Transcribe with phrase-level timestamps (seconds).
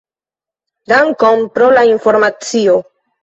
[0.93, 2.81] Dankon pro la informacio.